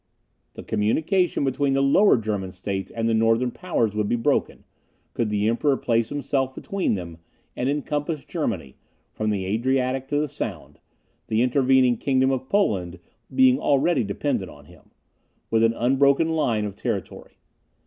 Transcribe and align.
The 0.55 0.63
communication 0.63 1.43
between 1.43 1.73
the 1.73 1.83
Lower 1.83 2.17
German 2.17 2.51
States 2.51 2.89
and 2.89 3.07
the 3.07 3.13
Northern 3.13 3.51
powers 3.51 3.93
would 3.95 4.09
be 4.09 4.15
broken, 4.15 4.63
could 5.13 5.29
the 5.29 5.47
Emperor 5.47 5.77
place 5.77 6.09
himself 6.09 6.55
between 6.55 6.95
them, 6.95 7.19
and 7.55 7.69
encompass 7.69 8.25
Germany, 8.25 8.77
from 9.13 9.29
the 9.29 9.45
Adriatic 9.45 10.07
to 10.07 10.19
the 10.19 10.27
Sound, 10.27 10.79
(the 11.27 11.43
intervening 11.43 11.97
kingdom 11.97 12.31
of 12.31 12.49
Poland 12.49 12.97
being 13.35 13.59
already 13.59 14.03
dependent 14.03 14.49
on 14.49 14.65
him,) 14.65 14.89
with 15.51 15.61
an 15.63 15.73
unbroken 15.73 16.29
line 16.29 16.65
of 16.65 16.75
territory. 16.75 17.37